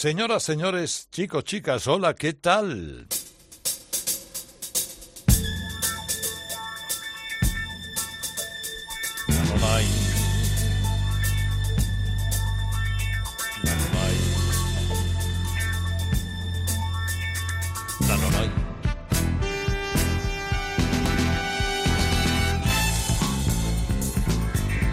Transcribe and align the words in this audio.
Señoras, 0.00 0.42
señores, 0.42 1.08
chicos, 1.12 1.44
chicas, 1.44 1.86
hola, 1.86 2.14
¿qué 2.14 2.32
tal? 2.32 3.06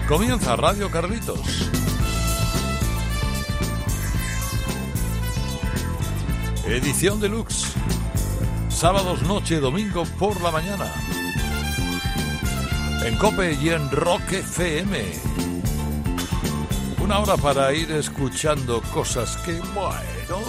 Comienza 0.10 0.58
Radio 0.58 0.92
Carlitos. 0.92 1.77
Edición 6.70 7.22
deluxe. 7.22 7.66
Sábados 8.68 9.22
noche, 9.22 9.62
domingo 9.62 10.04
por 10.20 10.42
la 10.42 10.52
mañana. 10.52 10.86
En 13.06 13.16
Cope 13.16 13.54
y 13.54 13.70
en 13.70 13.90
Rock 13.90 14.34
FM. 14.34 15.02
Una 17.00 17.20
hora 17.20 17.38
para 17.38 17.74
ir 17.74 17.90
escuchando 17.92 18.82
cosas 18.94 19.38
que, 19.38 19.54
bueno, 19.54 20.42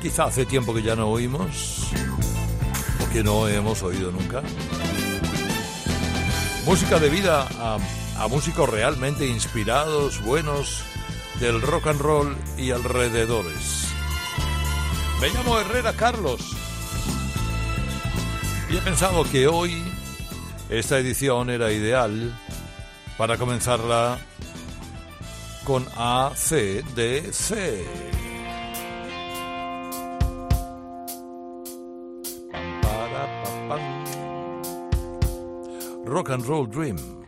quizá 0.00 0.24
hace 0.24 0.46
tiempo 0.46 0.72
que 0.72 0.82
ya 0.82 0.96
no 0.96 1.08
oímos. 1.08 1.90
O 3.04 3.12
que 3.12 3.22
no 3.22 3.46
hemos 3.48 3.82
oído 3.82 4.10
nunca. 4.10 4.42
Música 6.64 6.98
de 6.98 7.10
vida 7.10 7.46
a, 7.60 7.76
a 8.18 8.28
músicos 8.28 8.70
realmente 8.70 9.26
inspirados, 9.26 10.22
buenos, 10.22 10.82
del 11.40 11.60
rock 11.60 11.88
and 11.88 12.00
roll 12.00 12.36
y 12.56 12.70
alrededores. 12.70 13.81
Me 15.22 15.28
llamo 15.28 15.56
Herrera 15.56 15.92
Carlos. 15.92 16.40
Y 18.68 18.76
he 18.76 18.80
pensado 18.80 19.22
que 19.22 19.46
hoy 19.46 19.80
esta 20.68 20.98
edición 20.98 21.48
era 21.48 21.70
ideal 21.70 22.36
para 23.16 23.38
comenzarla 23.38 24.18
con 25.62 25.86
ACDC. 25.96 27.54
Rock 36.04 36.30
and 36.30 36.44
Roll 36.44 36.68
Dream. 36.68 37.21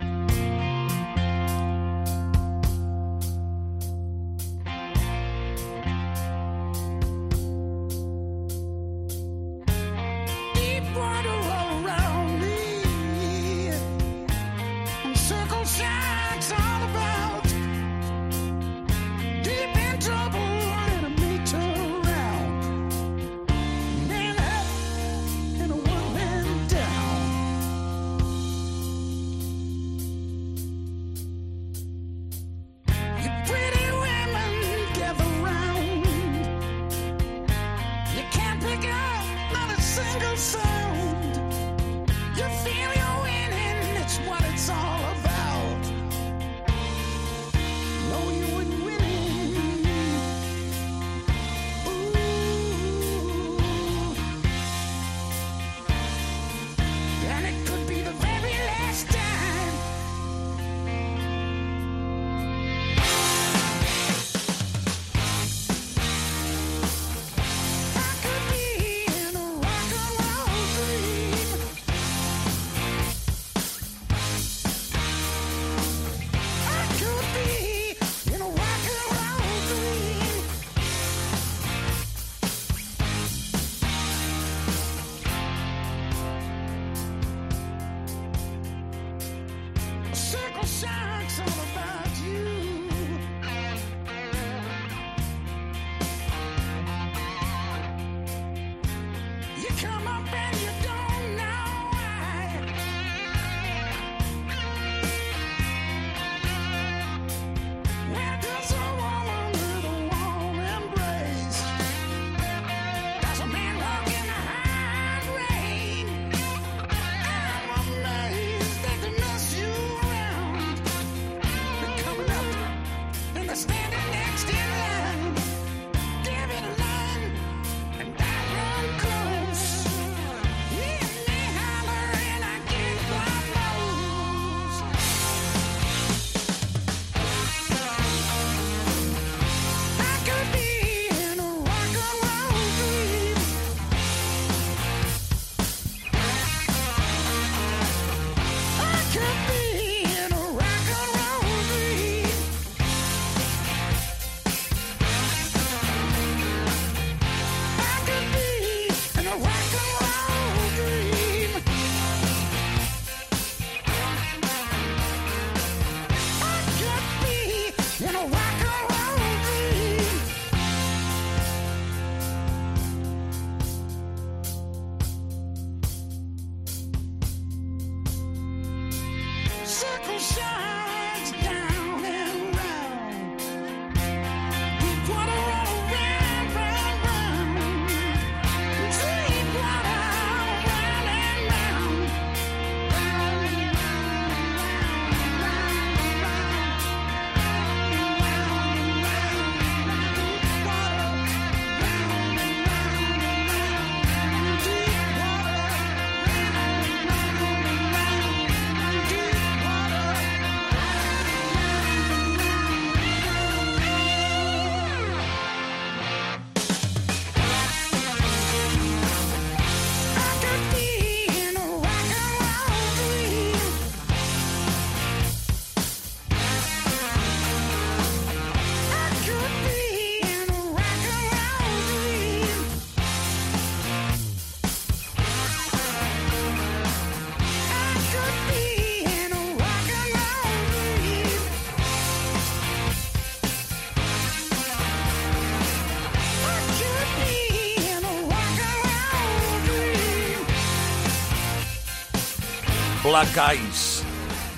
Black 253.15 253.53
Eyes 253.53 254.03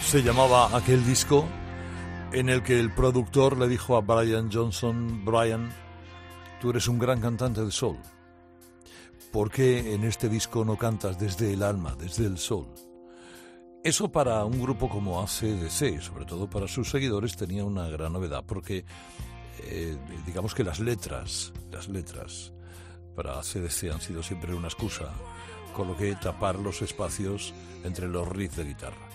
se 0.02 0.22
llamaba 0.22 0.74
aquel 0.74 1.04
disco 1.04 1.46
en 2.32 2.48
el 2.48 2.62
que 2.62 2.80
el 2.80 2.90
productor 2.90 3.58
le 3.58 3.68
dijo 3.68 3.98
a 3.98 4.00
Brian 4.00 4.50
Johnson, 4.50 5.26
Brian, 5.26 5.70
tú 6.58 6.70
eres 6.70 6.88
un 6.88 6.98
gran 6.98 7.20
cantante 7.20 7.60
de 7.60 7.70
soul. 7.70 7.98
¿Por 9.30 9.50
qué 9.50 9.92
en 9.92 10.04
este 10.04 10.30
disco 10.30 10.64
no 10.64 10.78
cantas 10.78 11.18
desde 11.18 11.52
el 11.52 11.62
alma, 11.62 11.96
desde 12.00 12.24
el 12.24 12.38
soul? 12.38 12.66
Eso 13.84 14.10
para 14.10 14.42
un 14.46 14.58
grupo 14.58 14.88
como 14.88 15.20
ACDC, 15.20 16.00
sobre 16.00 16.24
todo 16.24 16.48
para 16.48 16.66
sus 16.66 16.88
seguidores, 16.88 17.36
tenía 17.36 17.62
una 17.62 17.90
gran 17.90 18.14
novedad, 18.14 18.42
porque 18.46 18.86
eh, 19.64 19.98
digamos 20.24 20.54
que 20.54 20.64
las 20.64 20.80
letras, 20.80 21.52
las 21.70 21.88
letras 21.88 22.54
para 23.14 23.38
ACDC 23.38 23.92
han 23.92 24.00
sido 24.00 24.22
siempre 24.22 24.54
una 24.54 24.68
excusa 24.68 25.12
con 25.76 25.88
lo 25.88 25.96
que 25.96 26.14
tapar 26.14 26.58
los 26.58 26.80
espacios 26.80 27.52
entre 27.84 28.08
los 28.08 28.26
riffs 28.26 28.56
de 28.56 28.64
guitarra. 28.64 29.08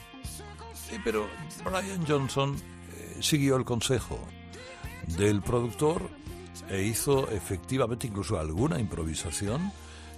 pero 1.04 1.28
Brian 1.66 2.06
Johnson 2.08 2.56
eh, 2.56 3.18
siguió 3.20 3.56
el 3.56 3.66
consejo 3.66 4.20
del 5.18 5.42
productor 5.42 6.08
e 6.70 6.84
hizo 6.84 7.28
efectivamente 7.32 8.06
incluso 8.06 8.40
alguna 8.40 8.80
improvisación 8.80 9.72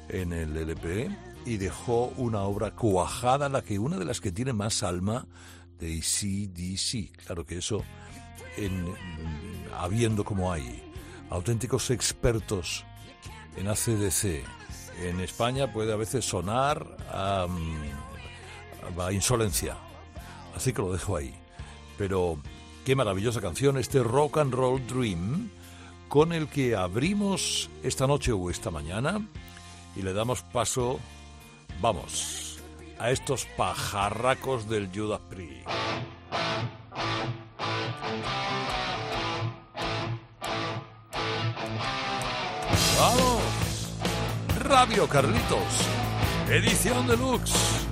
en 0.10 0.34
el 0.34 0.58
LP 0.58 1.10
y 1.46 1.56
dejó 1.56 2.08
una 2.18 2.42
obra 2.42 2.72
cuajada, 2.72 3.48
la 3.48 3.62
que 3.62 3.80
una 3.80 3.98
de 3.98 4.04
las 4.04 4.20
que 4.20 4.34
tiene 4.34 4.52
más 4.52 4.84
alma 4.84 5.26
de 5.80 5.98
ACDC. 5.98 7.24
Claro 7.26 7.46
que 7.46 7.60
eso, 7.60 7.86
en, 8.58 8.94
habiendo 9.80 10.26
como 10.26 10.52
hay 10.52 10.92
auténticos 11.30 11.90
expertos 11.90 12.84
en 13.56 13.70
ACDC, 13.70 14.44
en 15.10 15.20
España 15.20 15.72
puede 15.72 15.94
a 15.94 15.96
veces 15.96 16.26
sonar 16.26 16.86
a, 17.12 17.48
insolencia. 19.12 19.78
Así 20.56 20.74
que 20.74 20.82
lo 20.82 20.92
dejo 20.92 21.16
ahí. 21.16 21.34
Pero 21.98 22.38
qué 22.86 22.96
maravillosa 22.96 23.42
canción, 23.42 23.78
este 23.78 24.04
Rock 24.04 24.38
and 24.38 24.54
Roll 24.54 24.86
Dream, 24.88 25.50
con 26.10 26.34
el 26.34 26.48
que 26.48 26.76
abrimos 26.76 27.70
esta 27.82 28.08
noche 28.08 28.32
o 28.32 28.50
esta 28.50 28.72
mañana 28.72 29.26
y 29.96 30.02
le 30.02 30.14
damos 30.14 30.42
paso, 30.42 31.00
vamos, 31.82 32.60
a 33.00 33.12
estos 33.12 33.46
pajarracos 33.58 34.70
del 34.70 34.90
Judas 34.94 35.22
Priest. 35.30 35.68
Radio 44.86 45.08
Carlitos, 45.08 45.88
edición 46.50 47.08
deluxe. 47.08 47.83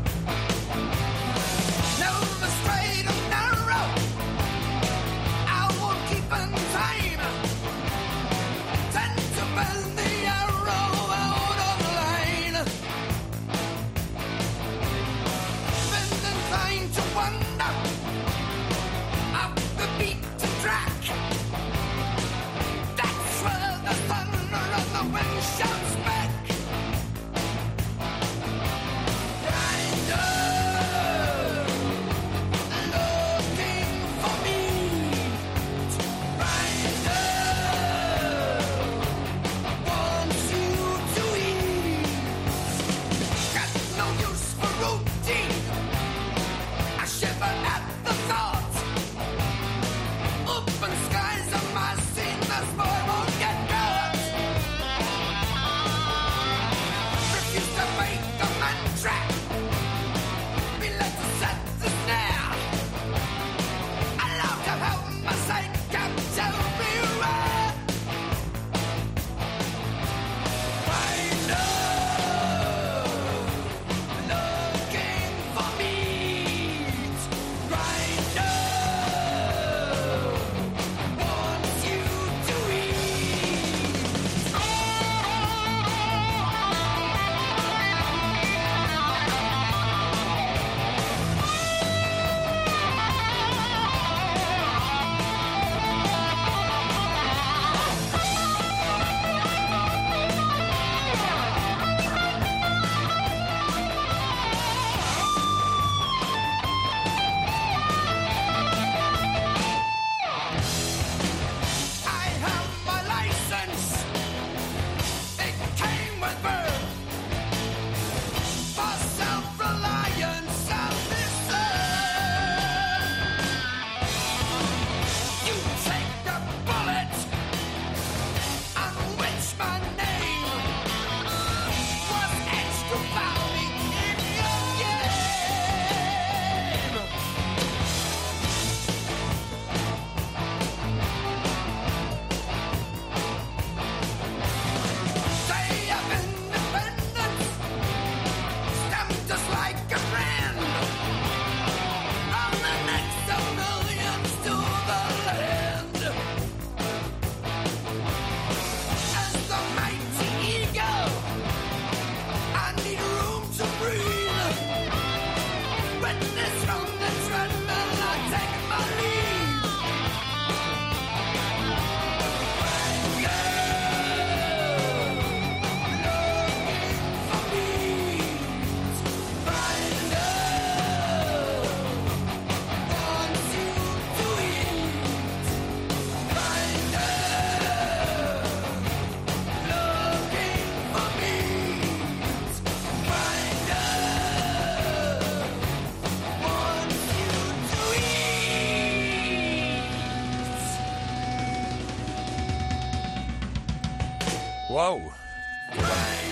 ¡Wow! 204.82 205.12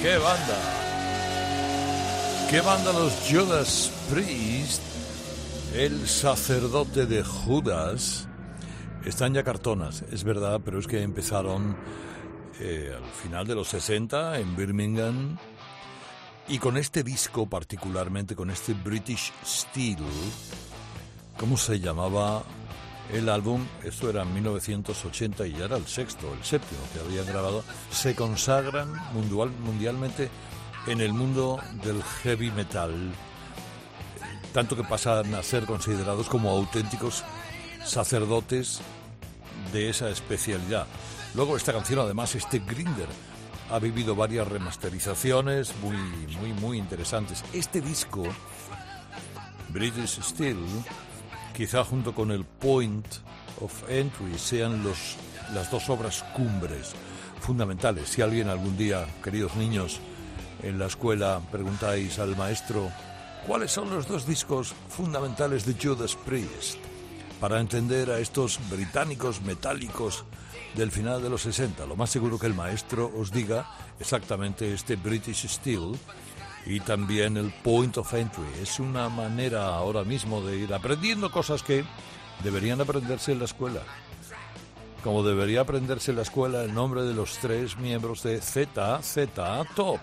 ¡Qué 0.01 0.17
banda! 0.17 0.57
¿Qué 2.49 2.61
banda 2.61 2.91
los 2.93 3.13
Judas 3.29 3.91
Priest? 4.09 4.81
El 5.75 6.07
sacerdote 6.07 7.05
de 7.05 7.23
Judas. 7.23 8.27
Están 9.05 9.35
ya 9.35 9.43
cartonas, 9.43 10.03
es 10.11 10.23
verdad, 10.23 10.61
pero 10.65 10.79
es 10.79 10.87
que 10.87 11.03
empezaron 11.03 11.77
eh, 12.59 12.91
al 12.97 13.11
final 13.11 13.45
de 13.45 13.53
los 13.53 13.67
60 13.67 14.39
en 14.39 14.55
Birmingham. 14.55 15.37
Y 16.47 16.57
con 16.57 16.75
este 16.77 17.03
disco, 17.03 17.47
particularmente 17.47 18.35
con 18.35 18.49
este 18.49 18.73
British 18.73 19.31
Steel, 19.45 20.03
¿cómo 21.37 21.55
se 21.55 21.79
llamaba 21.79 22.41
el 23.13 23.29
álbum? 23.29 23.65
Esto 23.83 24.09
era 24.09 24.23
en 24.23 24.33
1980 24.33 25.47
y 25.47 25.53
ya 25.53 25.65
era 25.65 25.77
el 25.77 25.87
sexto, 25.87 26.33
el 26.33 26.43
séptimo 26.43 26.81
que 26.93 26.99
habían 26.99 27.25
grabado. 27.25 27.63
Se 27.91 28.15
consagran 28.15 28.93
mundial, 29.13 29.51
mundialmente 29.61 30.29
en 30.87 31.01
el 31.01 31.13
mundo 31.13 31.59
del 31.83 32.01
heavy 32.03 32.51
metal, 32.51 32.93
tanto 34.53 34.75
que 34.75 34.83
pasan 34.83 35.33
a 35.35 35.43
ser 35.43 35.65
considerados 35.65 36.27
como 36.27 36.49
auténticos 36.49 37.23
sacerdotes 37.83 38.81
de 39.71 39.89
esa 39.89 40.09
especialidad. 40.09 40.87
Luego 41.35 41.57
esta 41.57 41.73
canción, 41.73 41.99
además, 41.99 42.33
este 42.35 42.59
Grinder, 42.59 43.07
ha 43.71 43.79
vivido 43.79 44.15
varias 44.15 44.47
remasterizaciones 44.47 45.73
muy, 45.81 45.95
muy, 46.39 46.53
muy 46.53 46.77
interesantes. 46.77 47.43
Este 47.53 47.81
disco, 47.81 48.23
British 49.69 50.21
Steel, 50.23 50.57
quizá 51.59 51.83
junto 51.83 52.15
con 52.15 52.31
el 52.31 52.45
Point 52.45 53.05
of 53.59 53.83
Entry, 53.89 54.39
sean 54.39 54.81
los, 54.81 55.17
las 55.53 55.69
dos 55.69 55.89
obras 55.89 56.23
cumbres 56.33 56.93
fundamentales. 57.41 58.07
Si 58.07 58.21
alguien 58.21 58.47
algún 58.47 58.77
día, 58.77 59.05
queridos 59.21 59.57
niños, 59.57 59.99
en 60.63 60.79
la 60.79 60.85
escuela 60.85 61.41
preguntáis 61.51 62.17
al 62.17 62.37
maestro 62.37 62.89
cuáles 63.45 63.71
son 63.71 63.89
los 63.89 64.07
dos 64.07 64.25
discos 64.25 64.73
fundamentales 64.87 65.65
de 65.65 65.73
Judas 65.73 66.15
Priest 66.15 66.77
para 67.41 67.59
entender 67.59 68.09
a 68.09 68.19
estos 68.19 68.57
británicos 68.69 69.41
metálicos 69.41 70.23
del 70.75 70.91
final 70.91 71.21
de 71.21 71.29
los 71.29 71.41
60. 71.41 71.85
Lo 71.87 71.97
más 71.97 72.09
seguro 72.09 72.39
que 72.39 72.47
el 72.47 72.53
maestro 72.53 73.11
os 73.17 73.33
diga 73.33 73.69
exactamente 73.99 74.73
este 74.73 74.95
British 74.95 75.45
Steel 75.45 75.99
y 76.69 76.79
también 76.81 77.35
el 77.35 77.51
Point 77.51 77.97
of 77.97 78.13
Entry. 78.13 78.45
Es 78.61 78.79
una 78.79 79.09
manera 79.09 79.65
ahora 79.65 80.03
mismo 80.03 80.39
de 80.41 80.55
ir 80.55 80.71
aprendiendo 80.71 81.31
cosas 81.31 81.63
que 81.63 81.83
deberían 82.43 82.79
aprenderse 82.79 83.31
en 83.31 83.39
la 83.39 83.45
escuela. 83.45 83.81
Como 85.03 85.23
debería 85.23 85.61
aprenderse 85.61 86.11
en 86.11 86.17
la 86.17 86.23
escuela 86.23 86.63
el 86.63 86.73
nombre 86.73 87.01
de 87.03 87.15
los 87.15 87.39
tres 87.39 87.75
miembros 87.77 88.21
de 88.21 88.39
ZZ 88.39 88.67
Top. 89.75 89.99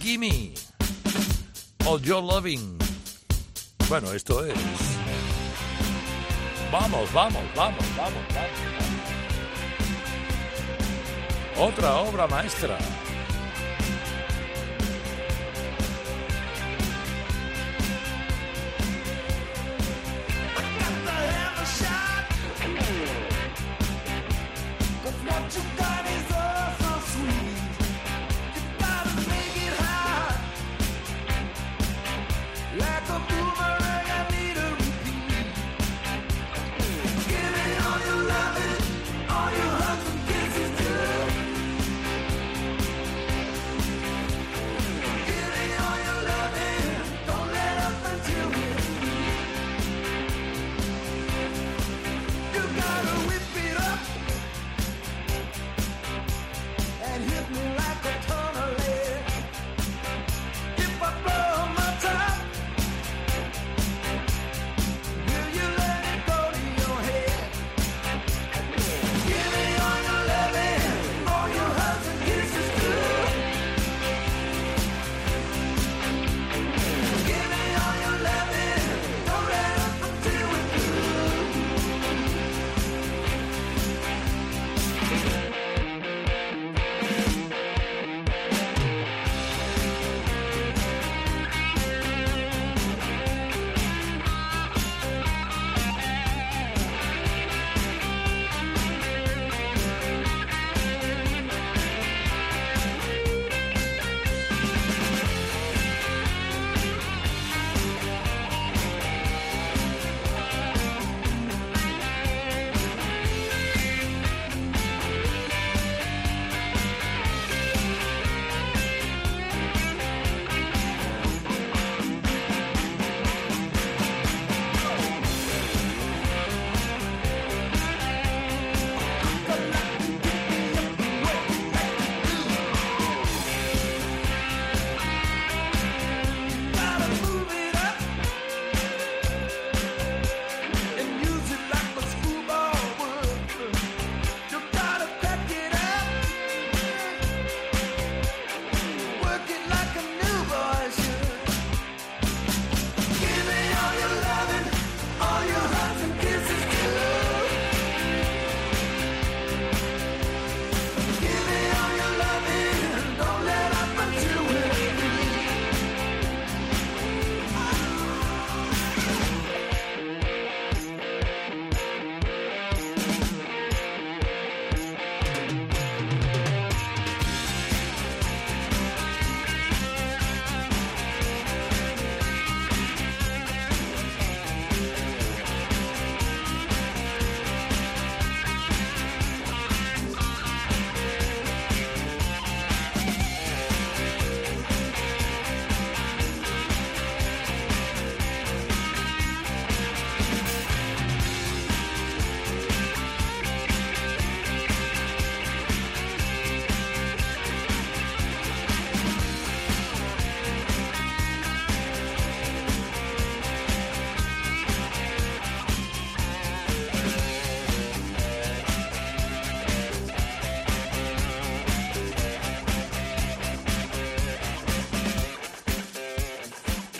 Gimme. 0.00 0.54
All 1.84 2.00
Your 2.00 2.22
Loving. 2.22 2.78
Bueno, 3.86 4.12
esto 4.12 4.46
es. 4.46 4.54
Vamos, 6.72 7.12
vamos, 7.12 7.42
vamos, 7.54 7.84
vamos, 7.96 8.22
vamos. 8.34 8.52
Otra 11.58 11.96
obra 11.96 12.26
maestra. 12.26 12.78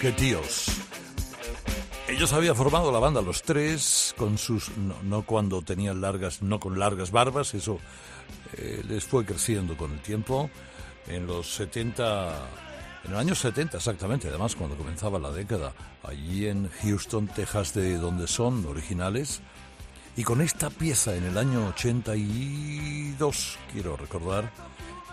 Qué 0.02 0.10
tíos. 0.10 0.66
Ellos 2.08 2.32
habían 2.32 2.56
formado 2.56 2.90
la 2.90 2.98
banda 2.98 3.22
los 3.22 3.44
tres 3.44 4.12
con 4.18 4.36
sus 4.36 4.68
no, 4.76 5.22
cuando 5.22 5.62
tenían 5.62 6.00
largas 6.00 6.42
no 6.42 6.58
con 6.58 6.76
largas 6.76 7.12
barbas, 7.12 7.54
eso 7.54 7.78
eh, 8.54 8.82
les 8.88 9.04
fue 9.04 9.24
creciendo 9.24 9.76
con 9.76 9.92
el 9.92 10.00
tiempo. 10.00 10.50
En 11.06 11.28
los 11.28 11.54
70 11.54 12.48
en 13.04 13.12
el 13.12 13.16
año 13.16 13.36
70 13.36 13.76
exactamente, 13.76 14.26
además 14.26 14.56
cuando 14.56 14.76
comenzaba 14.76 15.20
la 15.20 15.30
década, 15.30 15.72
allí 16.02 16.48
en 16.48 16.68
Houston, 16.82 17.28
Texas, 17.28 17.72
de 17.72 17.96
donde 17.96 18.26
son 18.26 18.66
originales, 18.66 19.40
y 20.16 20.24
con 20.24 20.40
esta 20.40 20.68
pieza 20.68 21.14
en 21.14 21.22
el 21.22 21.38
año 21.38 21.68
82, 21.68 23.58
quiero 23.72 23.96
recordar, 23.96 24.50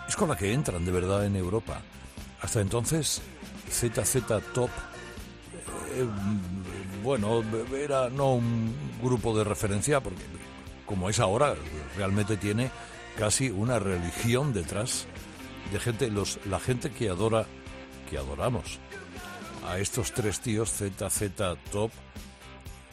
es 0.08 0.16
con 0.16 0.30
la 0.30 0.36
que 0.36 0.52
entran 0.52 0.84
de 0.84 0.90
verdad 0.90 1.24
en 1.26 1.36
Europa. 1.36 1.80
Hasta 2.40 2.60
entonces, 2.60 3.22
ZZ 3.70 4.18
Top, 4.52 4.70
eh, 5.94 6.06
bueno, 7.02 7.42
era 7.74 8.10
no 8.10 8.34
un 8.34 8.74
grupo 9.02 9.36
de 9.36 9.44
referencia, 9.44 10.00
porque 10.00 10.22
como 10.86 11.08
es 11.08 11.20
ahora, 11.20 11.54
realmente 11.96 12.36
tiene 12.36 12.70
casi 13.16 13.50
una 13.50 13.78
religión 13.78 14.52
detrás 14.52 15.06
de 15.72 15.78
gente, 15.78 16.10
los, 16.10 16.38
la 16.46 16.58
gente 16.58 16.90
que 16.90 17.08
adora, 17.08 17.46
que 18.08 18.18
adoramos 18.18 18.78
a 19.68 19.78
estos 19.78 20.12
tres 20.12 20.40
tíos 20.40 20.70
ZZ 20.70 21.22
Top, 21.70 21.90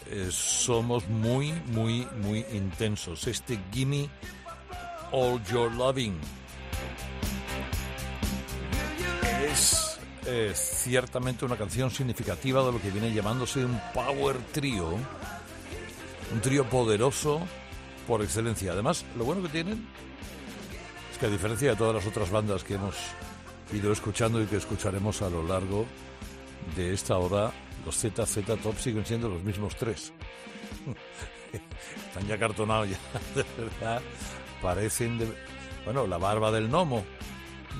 eh, 0.09 0.29
somos 0.31 1.07
muy, 1.09 1.51
muy, 1.67 2.07
muy 2.21 2.45
intensos. 2.53 3.27
Este 3.27 3.59
Gimme 3.73 4.09
All 5.11 5.43
Your 5.45 5.73
Loving 5.73 6.17
es 9.51 9.86
eh, 10.27 10.51
ciertamente 10.53 11.45
una 11.45 11.55
canción 11.55 11.89
significativa 11.89 12.63
de 12.65 12.71
lo 12.73 12.81
que 12.81 12.91
viene 12.91 13.13
llamándose 13.13 13.63
un 13.63 13.79
power 13.93 14.37
trio, 14.51 14.89
un 16.33 16.41
trío 16.41 16.69
poderoso 16.69 17.41
por 18.05 18.21
excelencia. 18.21 18.73
Además, 18.73 19.05
lo 19.17 19.23
bueno 19.23 19.41
que 19.41 19.49
tienen 19.49 19.87
es 21.11 21.17
que 21.17 21.27
a 21.27 21.29
diferencia 21.29 21.71
de 21.71 21.75
todas 21.77 21.95
las 21.95 22.05
otras 22.05 22.29
bandas 22.29 22.63
que 22.63 22.73
hemos 22.73 22.95
ido 23.73 23.91
escuchando 23.91 24.41
y 24.41 24.45
que 24.45 24.57
escucharemos 24.57 25.21
a 25.21 25.29
lo 25.29 25.43
largo 25.43 25.85
de 26.75 26.93
esta 26.93 27.17
hora, 27.17 27.51
los 27.85 27.95
ZZ 27.95 28.45
Top 28.61 28.77
siguen 28.77 29.05
siendo 29.05 29.29
los 29.29 29.41
mismos 29.43 29.75
tres. 29.75 30.11
Están 32.07 32.27
ya 32.27 32.37
cartonados 32.37 32.89
ya, 32.91 32.97
de 33.33 33.45
verdad. 33.57 34.01
Parecen 34.61 35.17
de... 35.17 35.27
Bueno, 35.85 36.05
la 36.05 36.17
barba 36.17 36.51
del 36.51 36.67
gnomo 36.67 37.05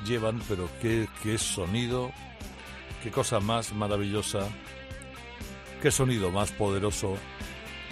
llevan, 0.05 0.41
pero 0.47 0.69
qué, 0.81 1.07
qué 1.21 1.37
sonido, 1.37 2.11
qué 3.03 3.11
cosa 3.11 3.39
más 3.39 3.73
maravillosa, 3.73 4.47
qué 5.81 5.91
sonido 5.91 6.31
más 6.31 6.51
poderoso 6.51 7.17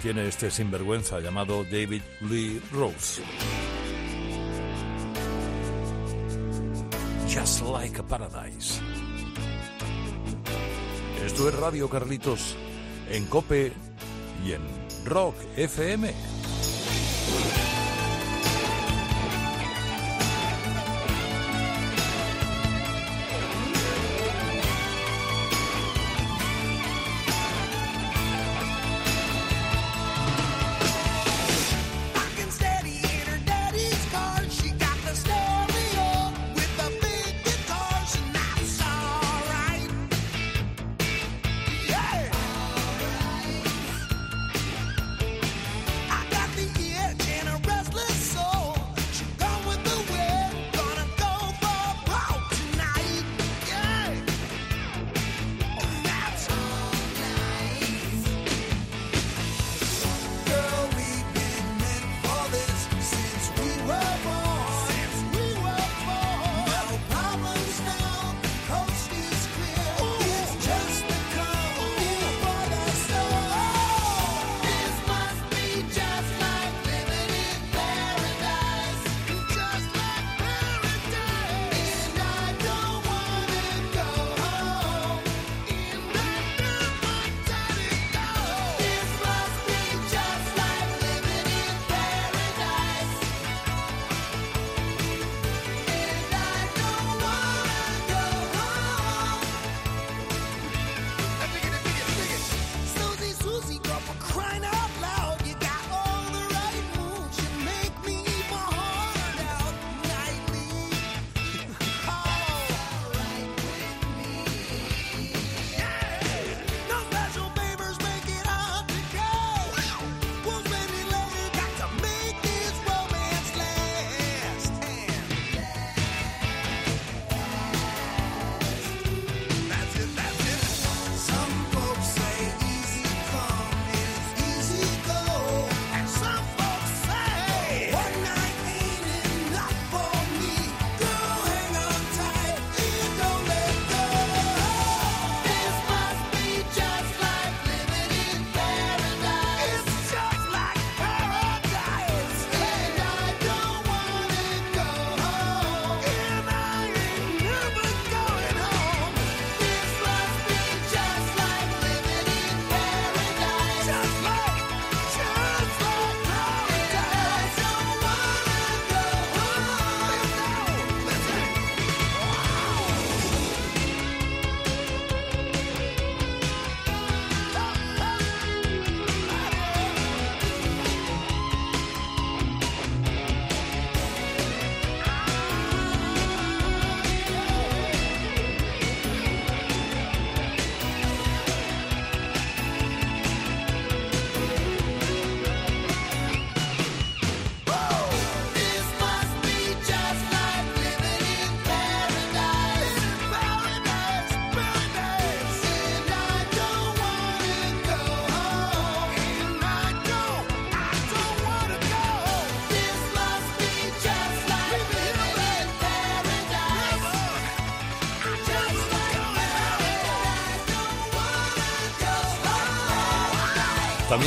tiene 0.02 0.28
este 0.28 0.50
sinvergüenza 0.50 1.20
llamado 1.20 1.64
David 1.64 2.02
Lee 2.22 2.60
Rose. 2.72 3.22
Just 7.28 7.62
like 7.62 7.98
a 8.00 8.02
paradise. 8.02 8.80
Esto 11.24 11.48
es 11.48 11.54
Radio 11.56 11.88
Carlitos 11.90 12.56
en 13.10 13.26
Cope 13.26 13.72
y 14.44 14.52
en 14.52 14.62
Rock 15.04 15.34
FM. 15.56 16.14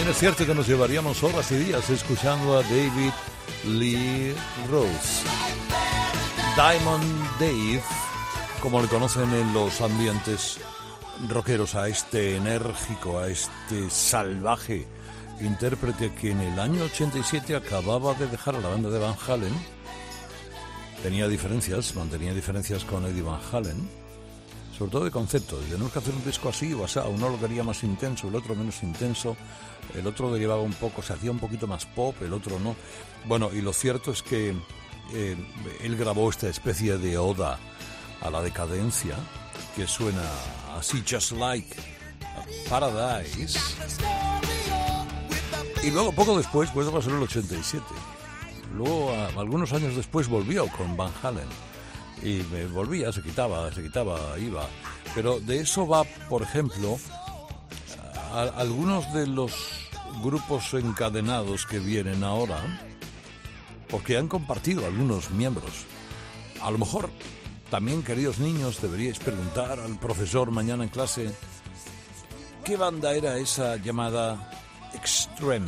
Es 0.10 0.18
cierto 0.18 0.46
que 0.46 0.56
nos 0.56 0.68
llevaríamos 0.68 1.22
horas 1.24 1.52
y 1.52 1.58
días 1.58 1.88
escuchando 1.90 2.58
a 2.58 2.64
David 2.64 3.12
Lee 3.68 4.34
Rose. 4.68 5.24
Diamond 6.56 7.40
Dave, 7.40 7.82
como 8.60 8.82
le 8.82 8.88
conocen 8.88 9.32
en 9.34 9.54
los 9.54 9.80
ambientes 9.82 10.60
rockeros, 11.30 11.76
a 11.76 11.88
este 11.88 12.38
enérgico, 12.38 13.20
a 13.20 13.28
este 13.28 13.90
salvaje 13.90 14.88
intérprete 15.42 16.14
que 16.16 16.32
en 16.32 16.42
el 16.42 16.60
año 16.60 16.86
87 16.86 17.56
acababa 17.56 18.16
de 18.16 18.28
dejar 18.28 18.56
a 18.56 18.62
la 18.62 18.70
banda 18.70 18.90
de 18.90 18.98
Van 18.98 19.16
Halen. 19.28 19.54
Tenía 21.04 21.28
diferencias, 21.28 21.96
mantenía 21.96 22.34
diferencias 22.34 22.84
con 22.84 23.06
Eddie 23.06 23.22
Van 23.22 23.40
Halen, 23.52 23.88
sobre 24.80 24.92
todo 24.92 25.04
de 25.04 25.12
concepto. 25.12 25.58
Tenemos 25.58 25.92
que 25.92 26.00
hacer 26.00 26.16
un 26.16 26.24
disco 26.24 26.48
así 26.48 26.74
o 26.74 26.86
así, 26.86 27.00
uno 27.00 27.28
lo 27.28 27.38
quería 27.38 27.64
más 27.64 27.84
intenso, 27.84 28.30
el 28.30 28.36
otro 28.36 28.56
menos 28.56 28.82
intenso, 28.82 29.36
el 29.94 30.08
otro 30.08 30.32
derivaba 30.32 30.62
un 30.62 30.72
poco, 30.72 31.02
se 31.02 31.12
hacía 31.12 31.32
un 31.32 31.40
poquito 31.40 31.68
más 31.68 31.86
pop, 31.86 32.16
el 32.22 32.32
otro 32.32 32.58
no. 32.60 32.78
Bueno, 33.26 33.50
y 33.54 33.62
lo 33.62 33.74
cierto 33.74 34.14
es 34.14 34.24
que 34.24 34.56
eh, 35.14 35.36
él 35.84 35.98
grabó 35.98 36.30
esta 36.30 36.48
especie 36.48 36.98
de 36.98 37.18
oda 37.18 37.60
a 38.22 38.30
la 38.30 38.42
decadencia 38.42 39.16
que 39.76 39.86
suena 39.86 40.24
así, 40.78 41.04
just 41.08 41.34
like 41.34 41.76
Paradise. 42.70 43.60
Y 45.84 45.92
luego, 45.92 46.14
poco 46.14 46.38
después, 46.38 46.70
pues 46.74 46.88
pasó 46.88 47.10
el 47.10 47.22
87. 47.22 47.84
Luego, 48.78 49.14
algunos 49.38 49.74
años 49.74 49.98
después, 49.98 50.30
volvió 50.30 50.68
con 50.68 50.96
Van 50.96 51.12
Halen. 51.22 51.69
Y 52.24 52.44
me 52.52 52.66
volvía, 52.66 53.12
se 53.12 53.22
quitaba, 53.22 53.72
se 53.74 53.82
quitaba, 53.82 54.38
iba. 54.38 54.68
Pero 55.16 55.40
de 55.40 55.62
eso 55.62 55.88
va, 55.88 56.04
por 56.04 56.42
ejemplo, 56.42 56.98
algunos 58.58 59.12
de 59.14 59.28
los 59.28 59.54
grupos 60.22 60.74
encadenados 60.74 61.66
que 61.66 61.80
vienen 61.80 62.24
ahora, 62.24 62.60
porque 63.90 64.18
han 64.18 64.28
compartido 64.28 64.86
algunos 64.86 65.32
miembros. 65.32 65.86
A 66.62 66.72
lo 66.72 66.78
mejor 66.78 67.10
también, 67.70 68.04
queridos 68.04 68.40
niños, 68.40 68.82
deberíais 68.82 69.20
preguntar 69.20 69.80
al 69.80 69.98
profesor 70.00 70.52
mañana 70.52 70.84
en 70.84 70.90
clase 70.90 71.32
qué 72.66 72.76
banda 72.76 73.14
era 73.14 73.38
esa 73.38 73.78
llamada 73.78 74.52
Extreme. 74.94 75.68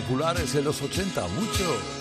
Populares 0.00 0.54
en 0.54 0.64
los 0.64 0.80
80, 0.80 1.28
mucho. 1.28 1.99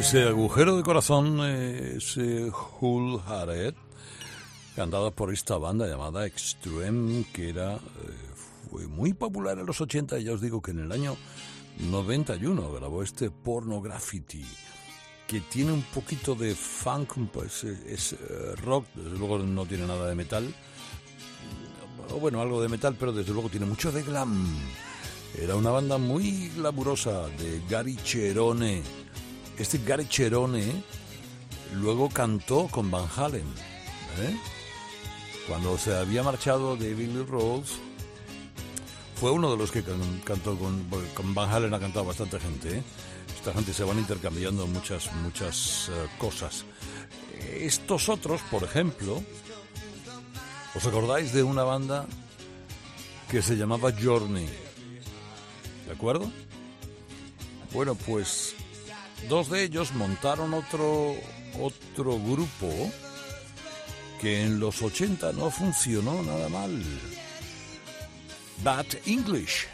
Ese 0.00 0.22
agujero 0.22 0.78
de 0.78 0.82
corazón, 0.82 1.44
ese 1.44 2.50
Hull 2.80 3.20
Harriet, 3.26 3.74
cantado 4.74 5.10
por 5.10 5.30
esta 5.30 5.58
banda 5.58 5.86
llamada 5.86 6.24
Extreme, 6.24 7.26
que 7.34 7.50
era 7.50 7.74
eh, 7.74 7.78
fue 8.70 8.86
muy 8.86 9.12
popular 9.12 9.58
en 9.58 9.66
los 9.66 9.78
80, 9.78 10.18
y 10.18 10.24
ya 10.24 10.32
os 10.32 10.40
digo 10.40 10.62
que 10.62 10.70
en 10.70 10.78
el 10.78 10.92
año 10.92 11.18
91 11.80 12.72
grabó 12.72 13.02
este 13.02 13.30
Porno 13.30 13.82
Graffiti, 13.82 14.42
que 15.26 15.40
tiene 15.40 15.72
un 15.72 15.82
poquito 15.82 16.34
de 16.34 16.54
funk, 16.54 17.12
pues 17.30 17.64
es, 17.64 18.14
eh, 18.14 18.16
rock, 18.64 18.86
desde 18.94 19.18
luego 19.18 19.38
no 19.38 19.66
tiene 19.66 19.86
nada 19.86 20.08
de 20.08 20.14
metal, 20.14 20.54
o 22.10 22.18
bueno, 22.18 22.40
algo 22.40 22.62
de 22.62 22.70
metal, 22.70 22.96
pero 22.98 23.12
desde 23.12 23.34
luego 23.34 23.50
tiene 23.50 23.66
mucho 23.66 23.92
de 23.92 24.02
glam. 24.02 24.48
Era 25.38 25.56
una 25.56 25.70
banda 25.70 25.98
muy 25.98 26.48
glamurosa 26.56 27.28
de 27.28 27.60
Gary 27.68 27.96
Cherone. 27.96 28.99
Este 29.60 29.76
Gary 29.76 30.08
Cherone 30.08 30.82
luego 31.74 32.08
cantó 32.08 32.66
con 32.68 32.90
Van 32.90 33.06
Halen. 33.14 33.44
¿eh? 34.18 34.34
Cuando 35.46 35.76
se 35.76 35.94
había 35.94 36.22
marchado 36.22 36.76
de 36.76 36.94
Billy 36.94 37.22
Rose, 37.24 37.74
fue 39.16 39.30
uno 39.30 39.50
de 39.50 39.58
los 39.58 39.70
que 39.70 39.84
cantó 40.24 40.56
con, 40.56 40.88
con 41.12 41.34
Van 41.34 41.50
Halen, 41.50 41.74
ha 41.74 41.78
cantado 41.78 42.06
bastante 42.06 42.40
gente. 42.40 42.78
¿eh? 42.78 42.82
Esta 43.36 43.52
gente 43.52 43.74
se 43.74 43.84
van 43.84 43.98
intercambiando 43.98 44.66
muchas, 44.66 45.12
muchas 45.16 45.90
eh, 45.90 46.08
cosas. 46.16 46.64
Estos 47.52 48.08
otros, 48.08 48.40
por 48.50 48.64
ejemplo, 48.64 49.22
¿os 50.74 50.86
acordáis 50.86 51.34
de 51.34 51.42
una 51.42 51.64
banda 51.64 52.06
que 53.30 53.42
se 53.42 53.58
llamaba 53.58 53.92
Journey? 53.92 54.48
¿De 55.86 55.92
acuerdo? 55.92 56.32
Bueno, 57.74 57.94
pues 57.94 58.54
dos 59.28 59.50
de 59.50 59.64
ellos 59.64 59.92
montaron 59.94 60.54
otro, 60.54 61.14
otro 61.60 62.18
grupo 62.18 62.68
que 64.20 64.42
en 64.42 64.60
los 64.60 64.82
80 64.82 65.32
no 65.32 65.50
funcionó 65.50 66.22
nada 66.22 66.48
mal. 66.48 66.82
Bad 68.62 68.86
English. 69.06 69.66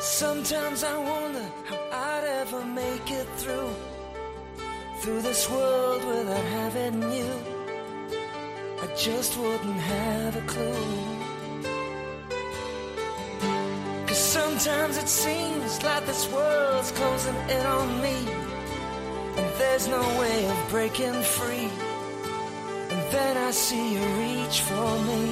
Sometimes 0.00 0.84
I 0.84 0.98
wonder 0.98 1.44
how 1.68 1.78
I'd 1.90 2.24
ever 2.42 2.64
make 2.64 3.10
it 3.10 3.26
through 3.38 3.74
through 5.00 5.22
this 5.22 5.50
world 5.50 6.04
without 6.04 6.44
having 6.44 7.02
you. 7.12 7.30
I 8.82 8.86
just 8.96 9.36
wouldn't 9.36 9.80
have 9.80 10.36
a 10.36 10.42
clue. 10.42 11.11
Sometimes 14.32 14.96
it 14.96 15.08
seems 15.08 15.82
like 15.82 16.06
this 16.06 16.26
world's 16.32 16.90
closing 16.92 17.36
in 17.50 17.66
on 17.66 18.00
me. 18.00 18.16
And 19.36 19.48
there's 19.60 19.86
no 19.88 20.02
way 20.20 20.46
of 20.52 20.58
breaking 20.70 21.20
free. 21.22 21.68
And 22.92 23.02
then 23.12 23.36
I 23.36 23.50
see 23.50 23.84
you 23.94 24.04
reach 24.22 24.62
for 24.62 24.90
me. 25.10 25.24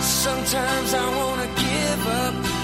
Sometimes 0.00 0.90
I 0.94 1.06
wanna 1.20 1.48
give 1.66 2.02
up, 2.24 2.57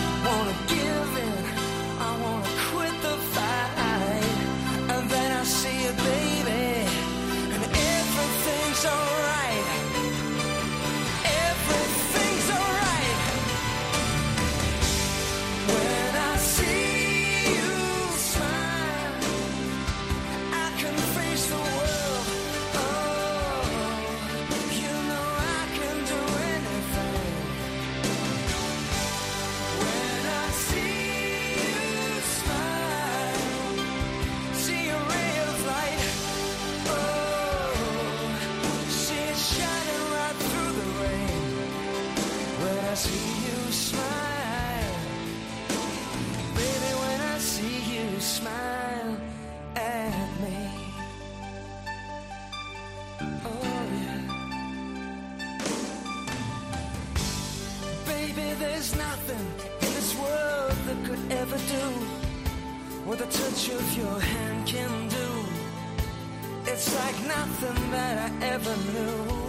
the 63.24 63.38
touch 63.38 63.68
of 63.70 63.96
your 63.96 64.20
hand 64.20 64.66
can 64.66 65.08
do. 65.08 65.44
It's 66.66 66.94
like 66.96 67.26
nothing 67.26 67.90
that 67.90 68.30
I 68.30 68.46
ever 68.46 68.76
knew. 68.92 69.43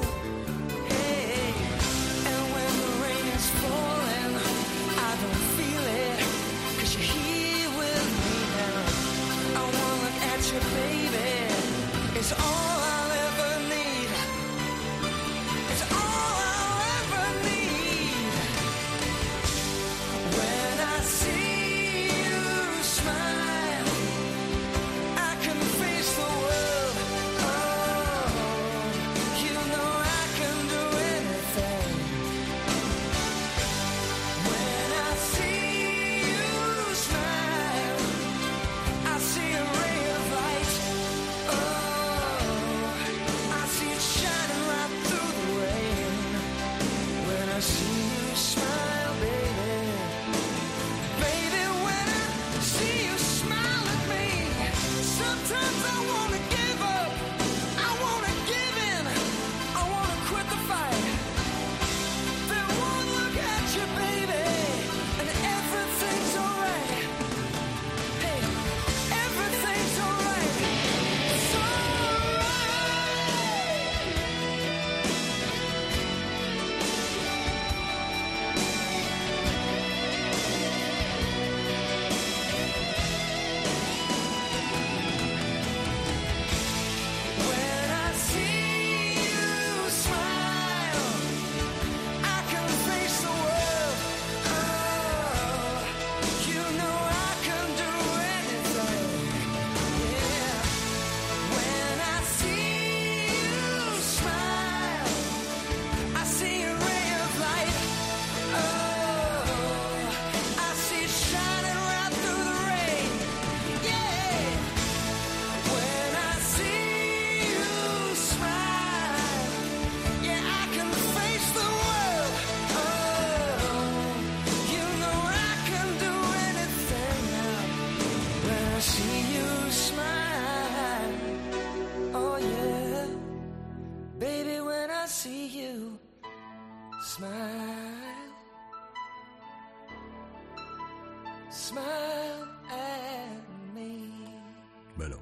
Bueno, 144.98 145.18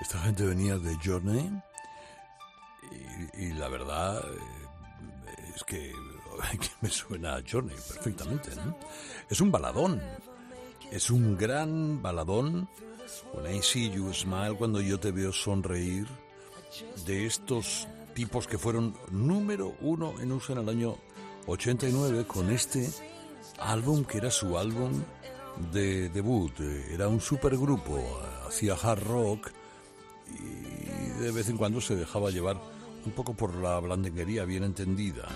esta 0.00 0.18
gente 0.20 0.44
venía 0.44 0.76
de 0.78 0.96
Journey 1.04 1.62
y 3.34 3.52
la 3.52 3.68
verdad 3.68 4.24
eh, 4.28 5.52
es 5.54 5.62
que, 5.62 5.92
me 6.80 6.88
suena 6.88 7.36
a 7.36 7.42
Johnny 7.48 7.74
perfectamente. 7.74 8.50
¿no? 8.56 8.76
Es 9.30 9.40
un 9.40 9.52
baladón, 9.52 10.02
es 10.90 11.10
un 11.10 11.36
gran 11.36 12.02
baladón. 12.02 12.68
When 13.32 13.54
I 13.54 13.62
see 13.62 13.88
you 13.90 14.12
smile, 14.12 14.56
cuando 14.56 14.80
yo 14.80 14.98
te 14.98 15.12
veo 15.12 15.32
sonreír, 15.32 16.08
de 17.06 17.26
estos 17.26 17.86
tipos 18.14 18.48
que 18.48 18.58
fueron 18.58 18.96
número 19.12 19.76
uno 19.80 20.14
en 20.20 20.32
uso 20.32 20.52
en 20.52 20.58
el 20.58 20.68
año 20.68 20.96
89 21.46 22.26
con 22.26 22.50
este 22.50 22.88
álbum 23.58 24.04
que 24.04 24.18
era 24.18 24.30
su 24.30 24.58
álbum 24.58 25.02
de 25.72 26.08
debut. 26.10 26.58
Era 26.90 27.08
un 27.08 27.20
supergrupo, 27.20 27.98
hacía 28.46 28.74
hard 28.74 29.02
rock 29.04 29.50
y 30.28 31.20
de 31.20 31.30
vez 31.30 31.48
en 31.48 31.56
cuando 31.56 31.80
se 31.80 31.96
dejaba 31.96 32.30
llevar 32.30 32.60
un 33.04 33.12
poco 33.12 33.34
por 33.34 33.54
la 33.54 33.78
blandenguería 33.78 34.44
bien 34.44 34.64
entendida. 34.64 35.28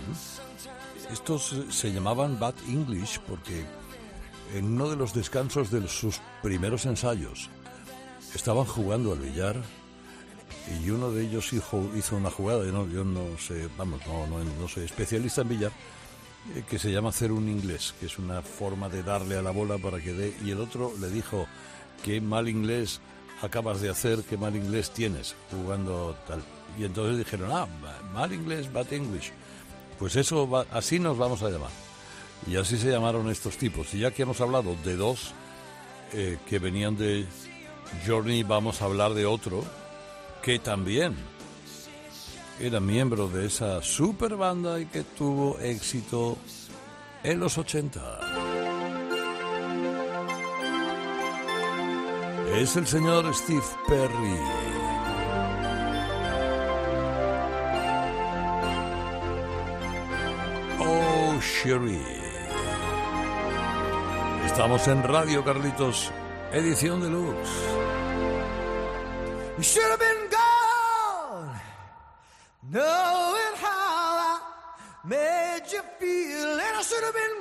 Estos 1.13 1.57
se 1.71 1.93
llamaban 1.93 2.39
Bad 2.39 2.55
English 2.69 3.21
porque 3.21 3.65
en 4.55 4.65
uno 4.67 4.91
de 4.91 4.97
los 4.97 5.15
descansos 5.15 5.71
de 5.71 5.87
sus 5.89 6.21
primeros 6.43 6.87
ensayos 6.87 7.49
estaban 8.35 8.65
jugando 8.65 9.13
al 9.13 9.19
billar 9.19 9.57
y 10.83 10.91
uno 10.91 11.11
de 11.11 11.25
ellos 11.25 11.53
hizo, 11.53 12.17
una 12.17 12.31
jugada, 12.31 12.65
yo 12.65 12.73
no, 12.73 12.89
yo 12.89 13.05
no 13.05 13.39
sé, 13.39 13.69
vamos, 13.77 14.01
no, 14.07 14.27
no, 14.27 14.45
no 14.45 14.69
soy 14.69 14.85
especialista 14.85 15.43
en 15.43 15.49
billar, 15.49 15.73
eh, 15.73 16.00
que 16.69 16.79
se 16.79 16.91
llama 16.91 17.11
hacer 17.11 17.33
un 17.33 17.49
inglés, 17.49 17.95
que 18.01 18.07
es 18.07 18.19
una 18.19 18.43
forma 18.43 18.89
de 18.89 19.03
darle 19.03 19.37
a 19.37 19.43
la 19.43 19.51
bola 19.51 19.79
para 19.79 20.01
que 20.01 20.13
dé, 20.13 20.35
y 20.45 20.51
el 20.51 20.61
otro 20.61 20.93
le 21.01 21.11
dijo, 21.11 21.47
qué 22.05 22.21
mal 22.21 22.49
inglés 22.49 23.01
acabas 23.43 23.81
de 23.81 23.91
hacer, 23.91 24.23
qué 24.29 24.37
mal 24.37 24.57
inglés 24.57 24.91
tienes 24.91 25.35
jugando 25.51 26.17
tal. 26.27 26.43
Y 26.79 26.85
entonces 26.85 27.19
dijeron, 27.19 27.51
ah, 27.53 27.67
mal 28.13 28.33
inglés, 28.33 28.73
bad 28.73 28.93
English. 28.93 29.33
Pues 29.99 30.17
eso, 30.17 30.49
va, 30.49 30.67
así 30.71 30.99
nos 30.99 31.19
vamos 31.19 31.43
a 31.43 31.51
llamar. 31.51 31.71
Y 32.47 32.57
así 32.57 32.79
se 32.79 32.91
llamaron 32.91 33.29
estos 33.31 33.57
tipos. 33.57 33.93
Y 33.95 34.01
ya 34.01 34.11
que 34.11 34.23
hemos 34.23 34.41
hablado 34.41 34.77
de 34.85 34.97
dos 34.97 35.33
eh, 36.13 36.39
que 36.49 36.59
venían 36.59 36.97
de 36.97 37.27
Journey, 38.07 38.43
vamos 38.43 38.81
a 38.81 38.87
hablar 38.87 39.15
de 39.15 39.27
otro 39.27 39.65
que 40.43 40.59
también 40.59 41.15
era 42.61 42.79
miembro 42.79 43.29
de 43.29 43.47
esa 43.47 43.83
super 43.83 44.37
banda 44.37 44.79
y 44.79 44.87
que 44.87 45.03
tuvo 45.03 45.59
éxito 45.61 46.37
en 47.23 47.41
los 47.41 47.57
80. 47.57 48.01
Es 52.57 52.77
el 52.77 52.87
señor 52.87 53.35
Steve 53.35 53.63
Perry. 53.89 54.37
Oh, 60.79 61.41
Sherry. 61.41 62.03
Estamos 64.45 64.87
en 64.89 65.03
Radio 65.03 65.43
Carlitos, 65.43 66.11
edición 66.53 67.01
deluxe. 67.01 67.49
Knowing 72.73 73.55
how 73.57 74.39
I 74.39 74.41
made 75.05 75.63
you 75.73 75.83
feel, 75.99 76.53
and 76.53 76.77
I 76.77 76.83
should 76.83 77.03
have 77.03 77.15
been 77.15 77.40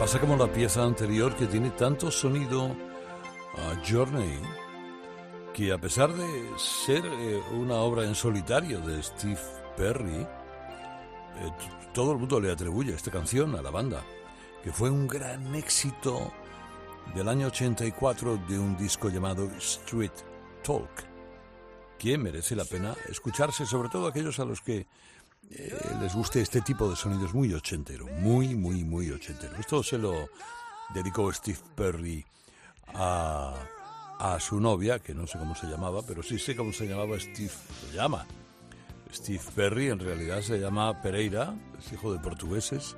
Pasa 0.00 0.18
como 0.18 0.34
la 0.34 0.50
pieza 0.50 0.82
anterior 0.82 1.36
que 1.36 1.46
tiene 1.46 1.72
tanto 1.72 2.10
sonido 2.10 2.74
a 3.54 3.86
Journey 3.86 4.40
que 5.52 5.74
a 5.74 5.78
pesar 5.78 6.10
de 6.14 6.26
ser 6.56 7.04
eh, 7.04 7.42
una 7.52 7.74
obra 7.74 8.04
en 8.04 8.14
solitario 8.14 8.80
de 8.80 9.02
Steve 9.02 9.38
Perry, 9.76 10.22
eh, 10.22 10.26
todo 11.92 12.12
el 12.12 12.18
mundo 12.18 12.40
le 12.40 12.50
atribuye 12.50 12.94
esta 12.94 13.10
canción 13.10 13.54
a 13.56 13.60
la 13.60 13.70
banda, 13.70 14.02
que 14.64 14.72
fue 14.72 14.88
un 14.88 15.06
gran 15.06 15.54
éxito 15.54 16.32
del 17.14 17.28
año 17.28 17.48
84 17.48 18.38
de 18.48 18.58
un 18.58 18.78
disco 18.78 19.10
llamado 19.10 19.50
Street 19.58 20.12
Talk, 20.64 21.04
que 21.98 22.16
merece 22.16 22.56
la 22.56 22.64
pena 22.64 22.94
escucharse, 23.06 23.66
sobre 23.66 23.90
todo 23.90 24.06
aquellos 24.06 24.40
a 24.40 24.46
los 24.46 24.62
que 24.62 24.86
eh, 25.50 25.96
les 26.00 26.14
guste 26.14 26.40
este 26.40 26.60
tipo 26.60 26.88
de 26.88 26.96
sonidos 26.96 27.34
muy 27.34 27.52
ochentero, 27.52 28.06
muy, 28.06 28.54
muy, 28.54 28.84
muy 28.84 29.10
ochentero. 29.10 29.56
Esto 29.56 29.82
se 29.82 29.98
lo 29.98 30.28
dedicó 30.94 31.32
Steve 31.32 31.58
Perry 31.74 32.24
a, 32.94 33.54
a 34.18 34.40
su 34.40 34.60
novia, 34.60 34.98
que 34.98 35.14
no 35.14 35.26
sé 35.26 35.38
cómo 35.38 35.54
se 35.54 35.66
llamaba, 35.66 36.02
pero 36.06 36.22
sí 36.22 36.38
sé 36.38 36.54
cómo 36.54 36.72
se 36.72 36.86
llamaba 36.86 37.18
Steve, 37.18 37.52
se 37.88 37.96
llama. 37.96 38.26
Steve 39.12 39.42
Perry 39.54 39.88
en 39.88 39.98
realidad 39.98 40.40
se 40.42 40.58
llama 40.58 41.02
Pereira, 41.02 41.54
es 41.78 41.92
hijo 41.92 42.12
de 42.12 42.20
portugueses, 42.20 42.96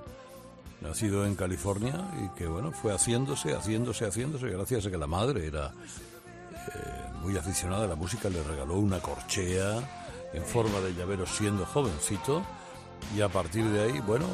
nacido 0.82 1.24
en 1.24 1.36
California 1.36 1.94
y 2.22 2.28
que 2.36 2.46
bueno, 2.46 2.72
fue 2.72 2.92
haciéndose, 2.92 3.54
haciéndose, 3.54 4.04
haciéndose, 4.04 4.48
gracias 4.48 4.86
a 4.86 4.90
que 4.90 4.98
la 4.98 5.06
madre 5.06 5.46
era 5.46 5.68
eh, 5.68 7.12
muy 7.22 7.36
aficionada 7.36 7.84
a 7.84 7.88
la 7.88 7.94
música, 7.94 8.28
le 8.28 8.42
regaló 8.42 8.74
una 8.74 8.98
corchea 9.00 10.01
en 10.32 10.44
forma 10.44 10.80
de 10.80 10.94
llavero 10.94 11.26
siendo 11.26 11.66
jovencito 11.66 12.42
y 13.16 13.20
a 13.20 13.28
partir 13.28 13.64
de 13.66 13.82
ahí, 13.82 14.00
bueno, 14.00 14.26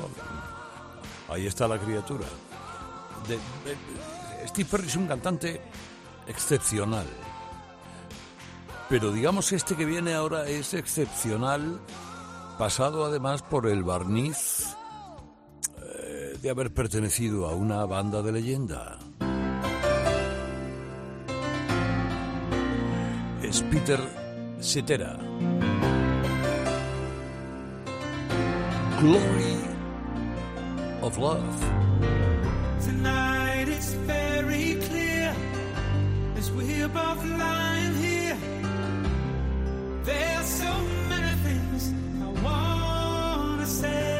ahí 1.29 1.47
está 1.47 1.67
la 1.67 1.79
criatura. 1.79 2.27
Steve 4.47 4.69
Perry 4.71 4.87
es 4.87 4.97
un 4.97 5.07
cantante 5.07 5.61
excepcional, 6.27 7.07
pero 8.89 9.13
digamos 9.13 9.53
este 9.53 9.75
que 9.75 9.85
viene 9.85 10.15
ahora 10.15 10.47
es 10.49 10.75
excepcional, 10.75 11.81
pasado 12.59 13.05
además 13.05 13.43
por 13.43 13.67
el 13.67 13.83
barniz 13.83 14.77
eh, 15.83 16.39
de 16.41 16.51
haber 16.51 16.73
pertenecido 16.73 17.49
a 17.49 17.55
una 17.55 17.85
banda 17.85 18.23
de 18.23 18.33
leyenda. 18.33 18.99
Es 23.43 23.63
Peter 23.63 24.18
Cetera. 24.61 25.19
glory 29.01 29.57
of 31.03 31.17
love. 31.19 31.61
Tonight 32.83 33.69
it's 33.69 33.93
very 33.93 34.75
clear 34.89 35.33
as 36.37 36.51
we're 36.51 36.89
both 36.89 37.25
lying 37.25 37.95
here. 37.95 38.37
There's 40.03 40.47
so 40.47 40.73
many 41.09 41.37
things 41.47 41.93
I 42.23 42.43
wanna 42.43 43.67
say. 43.67 44.18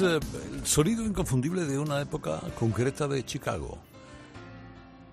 Eh, 0.00 0.20
el 0.52 0.66
sonido 0.66 1.04
inconfundible 1.04 1.64
de 1.64 1.78
una 1.78 2.00
época 2.00 2.40
concreta 2.56 3.08
de 3.08 3.24
Chicago. 3.24 3.78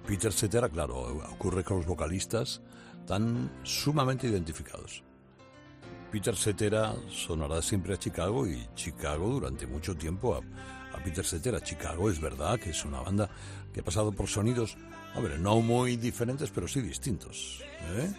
Peter 0.05 0.31
Cetera, 0.31 0.69
claro, 0.69 0.97
ocurre 1.31 1.63
con 1.63 1.77
los 1.77 1.88
vocalistas 1.88 2.61
tan 3.07 3.51
sumamente 3.63 4.27
identificados. 4.27 5.01
Peter 6.11 6.36
Cetera 6.36 6.93
sonará 7.09 7.61
siempre 7.61 7.95
a 7.95 7.97
Chicago 7.97 8.45
y 8.45 8.67
Chicago 8.75 9.27
durante 9.29 9.65
mucho 9.65 9.95
tiempo 9.95 10.36
a, 10.36 10.39
a 10.95 11.03
Peter 11.03 11.25
Cetera. 11.25 11.61
Chicago 11.61 12.09
es 12.09 12.21
verdad 12.21 12.59
que 12.59 12.69
es 12.69 12.86
una 12.86 12.99
banda 13.01 13.27
que 13.73 13.79
ha 13.79 13.83
pasado 13.83 14.11
por 14.11 14.27
sonidos, 14.27 14.77
hombre, 15.15 15.39
no 15.39 15.61
muy 15.61 15.97
diferentes, 15.97 16.51
pero 16.51 16.67
sí 16.67 16.81
distintos. 16.81 17.61
¿eh? 17.95 18.13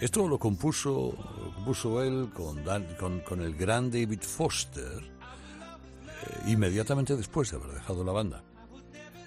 Esto 0.00 0.28
lo 0.28 0.38
compuso, 0.38 1.16
lo 1.44 1.54
compuso 1.54 2.02
él 2.02 2.30
con, 2.32 2.64
Dan- 2.64 2.94
con, 2.98 3.20
con 3.20 3.40
el 3.40 3.56
gran 3.56 3.90
David 3.90 4.20
Foster 4.20 5.15
inmediatamente 6.46 7.16
después 7.16 7.50
de 7.50 7.56
haber 7.56 7.72
dejado 7.72 8.04
la 8.04 8.12
banda. 8.12 8.44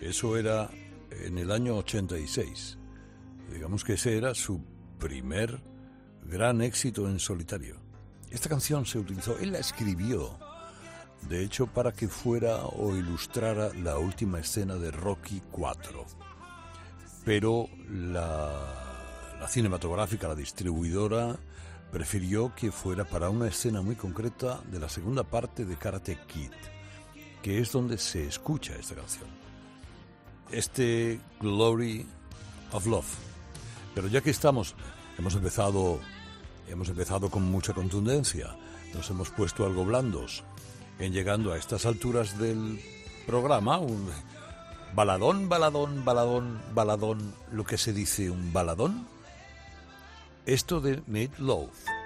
Eso 0.01 0.37
era 0.37 0.69
en 1.11 1.37
el 1.37 1.51
año 1.51 1.75
86. 1.77 2.77
Digamos 3.51 3.83
que 3.83 3.93
ese 3.93 4.17
era 4.17 4.33
su 4.35 4.61
primer 4.99 5.61
gran 6.23 6.61
éxito 6.61 7.07
en 7.07 7.19
solitario. 7.19 7.77
Esta 8.29 8.49
canción 8.49 8.85
se 8.85 8.99
utilizó, 8.99 9.37
él 9.39 9.51
la 9.51 9.59
escribió, 9.59 10.37
de 11.27 11.43
hecho, 11.43 11.67
para 11.67 11.91
que 11.91 12.07
fuera 12.07 12.65
o 12.65 12.95
ilustrara 12.95 13.73
la 13.73 13.97
última 13.97 14.39
escena 14.39 14.75
de 14.75 14.91
Rocky 14.91 15.41
4. 15.51 16.05
Pero 17.25 17.67
la, 17.89 19.35
la 19.39 19.47
cinematográfica, 19.47 20.27
la 20.27 20.35
distribuidora, 20.35 21.37
prefirió 21.91 22.53
que 22.55 22.71
fuera 22.71 23.03
para 23.03 23.29
una 23.29 23.47
escena 23.47 23.81
muy 23.81 23.95
concreta 23.95 24.61
de 24.71 24.79
la 24.79 24.89
segunda 24.89 25.23
parte 25.23 25.65
de 25.65 25.75
Karate 25.75 26.17
Kid, 26.27 26.51
que 27.41 27.59
es 27.59 27.71
donde 27.71 27.97
se 27.97 28.27
escucha 28.27 28.75
esta 28.75 28.95
canción. 28.95 29.27
Este 30.51 31.19
Glory 31.39 32.05
of 32.71 32.85
Love. 32.85 33.15
Pero 33.95 34.07
ya 34.07 34.21
que 34.21 34.29
estamos, 34.29 34.75
hemos 35.17 35.35
empezado, 35.35 35.99
hemos 36.67 36.89
empezado 36.89 37.29
con 37.29 37.43
mucha 37.43 37.73
contundencia, 37.73 38.55
nos 38.93 39.09
hemos 39.09 39.29
puesto 39.29 39.65
algo 39.65 39.85
blandos, 39.85 40.43
en 40.99 41.13
llegando 41.13 41.53
a 41.53 41.57
estas 41.57 41.85
alturas 41.85 42.37
del 42.37 42.79
programa, 43.25 43.77
un 43.77 44.09
baladón, 44.93 45.49
baladón, 45.49 46.03
baladón, 46.03 46.61
baladón, 46.73 47.33
lo 47.51 47.63
que 47.63 47.77
se 47.77 47.93
dice 47.93 48.29
un 48.29 48.51
baladón, 48.51 49.07
esto 50.45 50.81
de 50.81 51.01
Made 51.07 51.31
Love. 51.37 51.98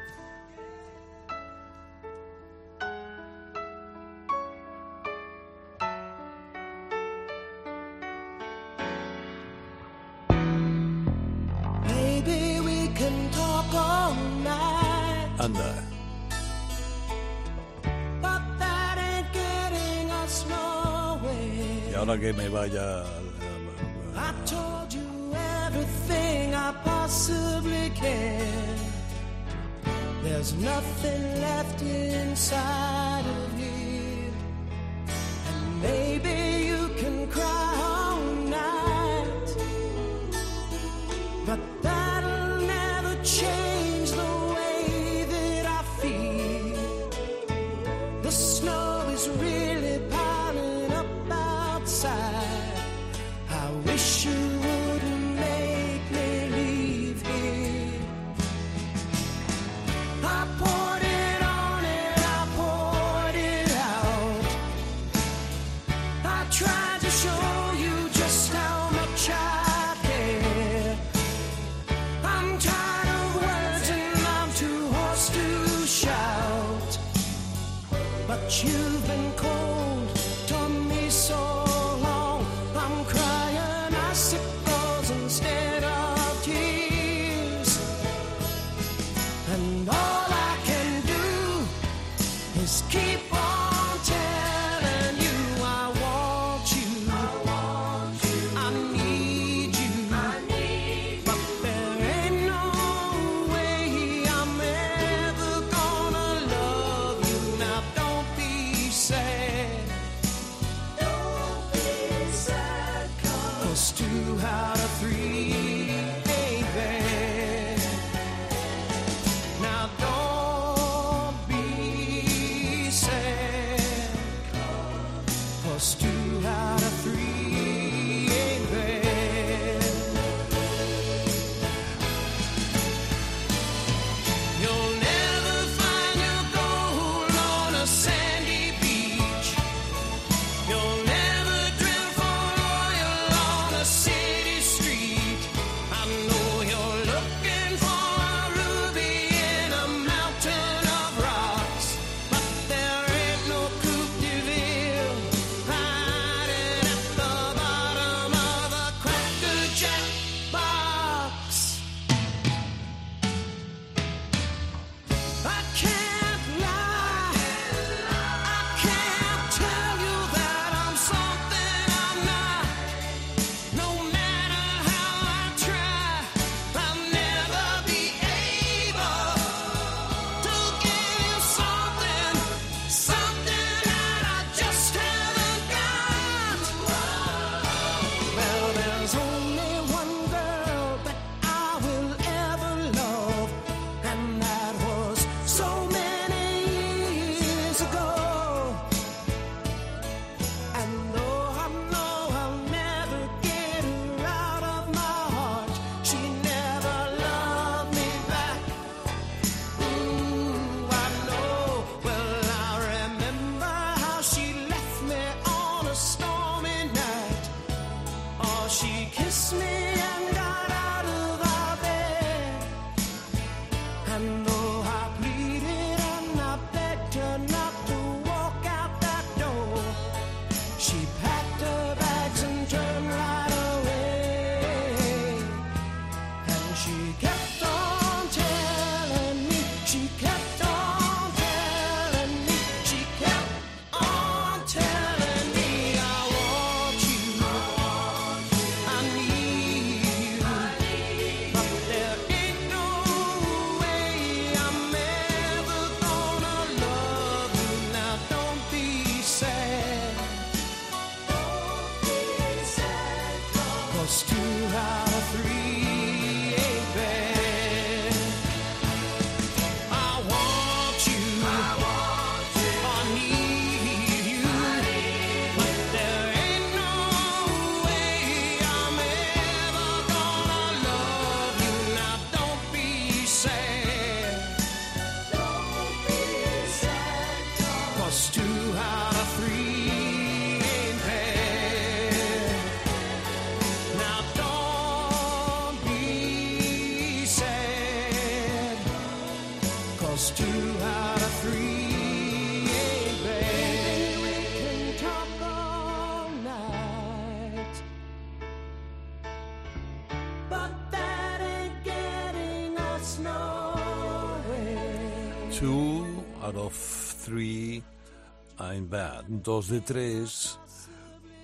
I'm 318.60 318.90
bad. 318.90 319.26
Dos 319.28 319.68
de 319.68 319.82
tres 319.82 320.60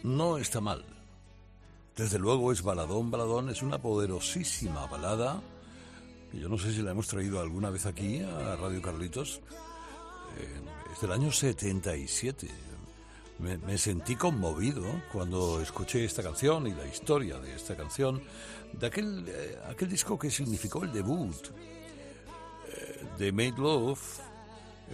no 0.04 0.38
está 0.38 0.62
mal. 0.62 0.84
Desde 1.96 2.18
luego 2.20 2.52
es 2.52 2.62
baladón, 2.62 3.12
baladón, 3.12 3.50
es 3.50 3.62
una 3.62 3.78
poderosísima 3.82 4.86
balada. 4.88 5.42
Yo 6.34 6.48
no 6.48 6.58
sé 6.58 6.72
si 6.72 6.82
la 6.82 6.92
hemos 6.92 7.08
traído 7.08 7.40
alguna 7.40 7.70
vez 7.70 7.86
aquí 7.86 8.22
a 8.22 8.56
Radio 8.56 8.82
Carlitos. 8.82 9.42
Eh, 10.38 10.62
es 10.94 11.02
del 11.02 11.12
año 11.12 11.32
77. 11.32 12.48
Me, 13.40 13.58
me 13.58 13.78
sentí 13.78 14.16
conmovido 14.16 14.84
cuando 15.12 15.62
escuché 15.62 16.06
esta 16.06 16.22
canción 16.22 16.68
y 16.68 16.74
la 16.74 16.86
historia 16.86 17.40
de 17.40 17.56
esta 17.56 17.76
canción, 17.76 18.22
de 18.74 18.88
aquel, 18.88 19.26
eh, 19.28 19.58
aquel 19.70 19.90
disco 19.90 20.20
que 20.20 20.30
significó 20.30 20.84
el 20.84 20.92
debut 20.92 21.36
de 23.20 23.32
Made 23.34 23.58
Love. 23.58 24.00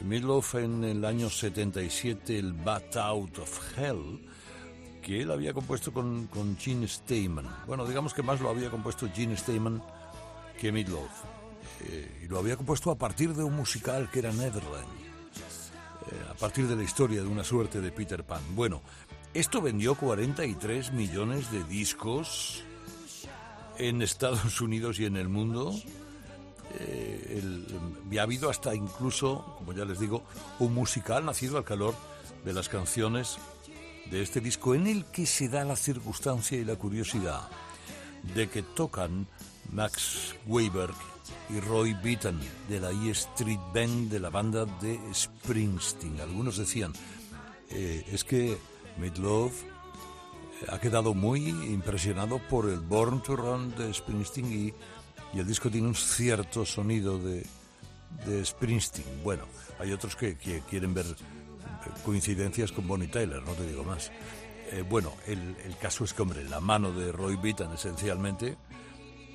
Made 0.03 0.21
Love 0.21 0.55
en 0.55 0.83
el 0.83 1.05
año 1.05 1.29
77, 1.29 2.37
el 2.37 2.53
Bat 2.53 2.97
Out 2.97 3.39
of 3.39 3.77
Hell, 3.77 4.19
que 5.01 5.21
él 5.21 5.31
había 5.31 5.53
compuesto 5.53 5.93
con, 5.93 6.27
con 6.27 6.57
Gene 6.57 6.87
Steinman. 6.87 7.47
Bueno, 7.67 7.85
digamos 7.85 8.13
que 8.13 8.23
más 8.23 8.41
lo 8.41 8.49
había 8.49 8.69
compuesto 8.69 9.09
Gene 9.13 9.37
Steinman 9.37 9.81
que 10.59 10.71
Made 10.71 10.89
Love. 10.89 11.35
Eh, 11.81 12.21
y 12.23 12.27
lo 12.27 12.39
había 12.39 12.57
compuesto 12.57 12.91
a 12.91 12.97
partir 12.97 13.33
de 13.33 13.43
un 13.43 13.55
musical 13.55 14.09
que 14.11 14.19
era 14.19 14.31
Neverland. 14.31 14.87
Eh, 16.11 16.25
a 16.29 16.33
partir 16.35 16.67
de 16.67 16.75
la 16.75 16.83
historia 16.83 17.21
de 17.21 17.27
una 17.27 17.43
suerte 17.43 17.81
de 17.81 17.91
Peter 17.91 18.23
Pan. 18.23 18.41
Bueno, 18.55 18.81
esto 19.33 19.61
vendió 19.61 19.95
43 19.95 20.93
millones 20.93 21.51
de 21.51 21.63
discos 21.63 22.63
en 23.77 24.01
Estados 24.01 24.61
Unidos 24.61 24.99
y 24.99 25.05
en 25.05 25.17
el 25.17 25.29
mundo. 25.29 25.73
Eh, 26.79 27.39
el- 27.41 27.65
y 28.11 28.17
ha 28.17 28.23
habido 28.23 28.49
hasta 28.49 28.73
incluso, 28.75 29.55
como 29.57 29.73
ya 29.73 29.85
les 29.85 29.99
digo, 29.99 30.23
un 30.59 30.73
musical 30.73 31.25
nacido 31.25 31.57
al 31.57 31.63
calor 31.63 31.95
de 32.43 32.53
las 32.53 32.69
canciones 32.69 33.37
de 34.09 34.21
este 34.21 34.39
disco 34.39 34.75
en 34.75 34.87
el 34.87 35.05
que 35.05 35.25
se 35.25 35.49
da 35.49 35.63
la 35.63 35.75
circunstancia 35.75 36.57
y 36.57 36.63
la 36.65 36.75
curiosidad 36.75 37.41
de 38.35 38.47
que 38.49 38.61
tocan 38.61 39.27
Max 39.71 40.35
Weinberg 40.45 40.93
y 41.49 41.59
Roy 41.59 41.93
Beaton 41.93 42.39
de 42.69 42.79
la 42.79 42.91
E 42.91 43.09
Street 43.11 43.59
Band 43.73 44.11
de 44.11 44.19
la 44.19 44.29
banda 44.29 44.65
de 44.65 44.99
Springsteen. 45.13 46.19
Algunos 46.21 46.57
decían, 46.57 46.93
eh, 47.69 48.05
es 48.11 48.23
que 48.23 48.57
Made 48.99 49.19
Love 49.19 49.53
eh, 49.63 50.65
ha 50.69 50.79
quedado 50.79 51.13
muy 51.13 51.49
impresionado 51.49 52.39
por 52.47 52.69
el 52.69 52.79
Born 52.79 53.21
to 53.23 53.35
Run 53.35 53.75
de 53.75 53.93
Springsteen 53.93 54.51
y, 54.53 54.73
y 55.33 55.39
el 55.39 55.47
disco 55.47 55.69
tiene 55.69 55.87
un 55.87 55.95
cierto 55.95 56.65
sonido 56.65 57.19
de, 57.19 57.45
Springsteen. 58.45 59.23
Bueno, 59.23 59.43
hay 59.79 59.91
otros 59.91 60.15
que, 60.15 60.37
que 60.37 60.61
quieren 60.61 60.93
ver 60.93 61.05
coincidencias 62.03 62.71
con 62.71 62.87
Bonnie 62.87 63.07
Tyler, 63.07 63.41
no 63.43 63.51
te 63.53 63.67
digo 63.67 63.83
más. 63.83 64.11
Eh, 64.71 64.83
bueno, 64.87 65.13
el, 65.27 65.55
el 65.63 65.77
caso 65.77 66.03
es 66.03 66.13
que, 66.13 66.21
hombre, 66.21 66.43
la 66.43 66.59
mano 66.59 66.91
de 66.91 67.11
Roy 67.11 67.35
Beaton 67.35 67.73
esencialmente, 67.73 68.57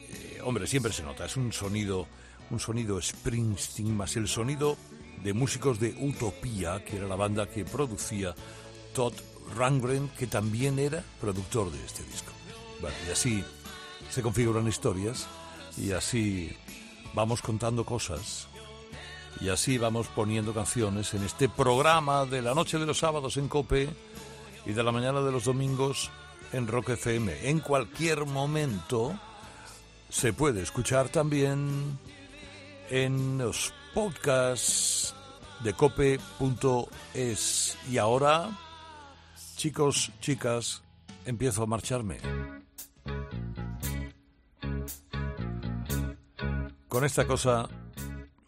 eh, 0.08 0.40
hombre, 0.42 0.66
siempre 0.66 0.92
se 0.92 1.02
nota, 1.02 1.26
es 1.26 1.36
un 1.36 1.52
sonido, 1.52 2.06
un 2.50 2.58
sonido 2.58 3.00
Springsteen 3.00 3.96
más 3.96 4.16
el 4.16 4.26
sonido 4.26 4.76
de 5.22 5.32
músicos 5.32 5.78
de 5.78 5.94
Utopía, 6.00 6.84
que 6.84 6.96
era 6.96 7.06
la 7.06 7.16
banda 7.16 7.46
que 7.46 7.64
producía 7.64 8.34
Todd 8.94 9.14
Rangren, 9.56 10.08
que 10.18 10.26
también 10.26 10.78
era 10.78 11.04
productor 11.20 11.70
de 11.70 11.84
este 11.84 12.02
disco. 12.04 12.32
Bueno, 12.80 12.96
y 13.06 13.10
así 13.10 13.44
se 14.10 14.22
configuran 14.22 14.66
historias 14.66 15.28
y 15.76 15.92
así 15.92 16.56
vamos 17.14 17.42
contando 17.42 17.84
cosas 17.84 18.48
y 19.40 19.48
así 19.48 19.78
vamos 19.78 20.08
poniendo 20.08 20.52
canciones 20.52 21.14
en 21.14 21.24
este 21.24 21.48
programa 21.48 22.26
de 22.26 22.42
la 22.42 22.54
noche 22.54 22.78
de 22.78 22.86
los 22.86 22.98
sábados 22.98 23.36
en 23.36 23.48
Cope 23.48 23.88
y 24.66 24.72
de 24.72 24.82
la 24.82 24.92
mañana 24.92 25.22
de 25.22 25.32
los 25.32 25.44
domingos 25.44 26.10
en 26.52 26.66
Rock 26.66 26.90
FM. 26.90 27.48
En 27.48 27.60
cualquier 27.60 28.26
momento 28.26 29.18
se 30.08 30.32
puede 30.32 30.62
escuchar 30.62 31.08
también 31.08 31.98
en 32.90 33.38
los 33.38 33.72
podcasts 33.94 35.14
de 35.62 35.72
cope.es. 35.74 37.78
Y 37.88 37.98
ahora, 37.98 38.50
chicos, 39.56 40.10
chicas, 40.20 40.82
empiezo 41.24 41.62
a 41.62 41.66
marcharme. 41.66 42.59
Con 46.90 47.04
esta 47.04 47.24
cosa 47.24 47.68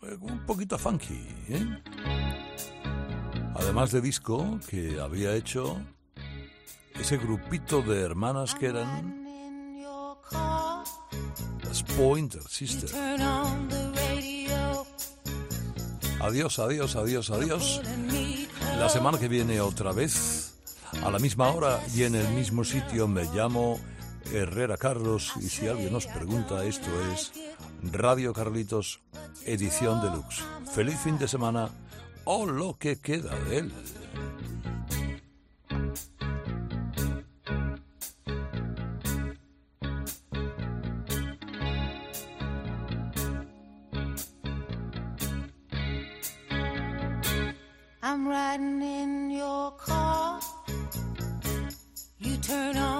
eh, 0.02 0.16
un 0.20 0.44
poquito 0.44 0.76
funky, 0.76 1.14
¿eh? 1.48 1.64
Además 3.54 3.92
de 3.92 4.00
disco 4.00 4.58
que 4.68 5.00
había 5.00 5.32
hecho 5.36 5.80
ese 7.00 7.18
grupito 7.18 7.82
de 7.82 8.00
hermanas 8.00 8.56
que 8.56 8.66
eran 8.66 9.22
las 11.62 11.84
Pointer 11.96 12.42
Sisters. 12.42 12.92
Adiós, 16.20 16.58
adiós, 16.58 16.96
adiós, 16.96 17.30
adiós. 17.30 17.80
La 18.76 18.88
semana 18.88 19.20
que 19.20 19.28
viene 19.28 19.60
otra 19.60 19.92
vez, 19.92 20.58
a 21.00 21.12
la 21.12 21.20
misma 21.20 21.48
hora 21.52 21.80
y 21.94 22.02
en 22.02 22.16
el 22.16 22.28
mismo 22.30 22.64
sitio, 22.64 23.06
me 23.06 23.22
llamo 23.22 23.78
Herrera 24.32 24.76
Carlos 24.76 25.32
y 25.36 25.48
si 25.48 25.68
alguien 25.68 25.92
nos 25.92 26.06
pregunta, 26.06 26.64
esto 26.64 26.90
es 27.12 27.32
Radio 27.90 28.32
Carlitos, 28.32 29.00
edición 29.44 30.00
deluxe. 30.00 30.44
Feliz 30.72 30.98
fin 31.00 31.18
de 31.18 31.26
semana 31.26 31.68
o 32.24 32.46
lo 32.46 32.78
que 32.78 33.00
queda 33.00 33.34
de 33.44 33.58
él. 33.58 33.72
I'm 48.04 48.28
riding 48.28 48.82
in 48.82 49.30
your 49.30 49.72
car. 49.76 50.40
You 52.18 52.36
turn 52.36 52.76
on 52.76 52.91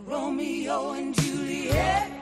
Romeo 0.00 0.92
and 0.92 1.14
Juliet. 1.14 2.21